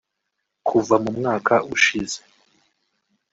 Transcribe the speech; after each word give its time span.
Kuva 0.67 0.95
mu 1.03 1.11
mwaka 1.17 1.53
ushize 1.75 2.19